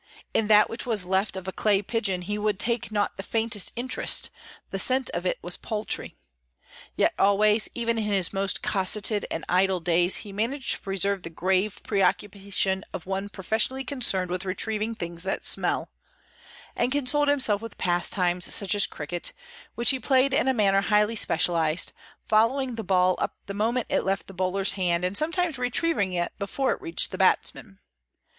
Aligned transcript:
In 0.33 0.47
that 0.47 0.67
which 0.67 0.87
was 0.87 1.05
left 1.05 1.37
of 1.37 1.47
a 1.47 1.51
clay 1.51 1.83
pigeon 1.83 2.23
he 2.23 2.39
would 2.39 2.57
take 2.59 2.91
not 2.91 3.17
the 3.17 3.21
faintest 3.21 3.71
interest—the 3.75 4.79
scent 4.79 5.11
of 5.11 5.27
it 5.27 5.37
was 5.43 5.57
paltry. 5.57 6.17
Yet 6.95 7.13
always, 7.19 7.69
even 7.75 7.99
in 7.99 8.05
his 8.05 8.33
most 8.33 8.63
cosseted 8.63 9.27
and 9.29 9.45
idle 9.47 9.79
days, 9.79 10.15
he 10.25 10.33
managed 10.33 10.71
to 10.71 10.79
preserve 10.79 11.21
the 11.21 11.29
grave 11.29 11.81
preoccupation 11.83 12.83
of 12.91 13.05
one 13.05 13.29
professionally 13.29 13.83
concerned 13.83 14.31
with 14.31 14.43
retrieving 14.43 14.95
things 14.95 15.21
that 15.21 15.45
smell; 15.45 15.91
and 16.75 16.91
consoled 16.91 17.27
himself 17.27 17.61
with 17.61 17.77
pastimes 17.77 18.51
such 18.51 18.73
as 18.73 18.87
cricket, 18.87 19.33
which 19.75 19.91
he 19.91 19.99
played 19.99 20.33
in 20.33 20.47
a 20.47 20.51
manner 20.55 20.81
highly 20.81 21.15
specialised, 21.15 21.93
following 22.27 22.73
the 22.73 22.83
ball 22.83 23.15
up 23.19 23.37
the 23.45 23.53
moment 23.53 23.85
it 23.87 24.01
left 24.03 24.25
the 24.25 24.33
bowler's 24.33 24.73
hand, 24.73 25.05
and 25.05 25.15
sometimes 25.15 25.59
retrieving 25.59 26.11
it 26.13 26.31
before 26.39 26.71
it 26.71 26.81
reached 26.81 27.11
the 27.11 27.19
batsman. 27.19 27.77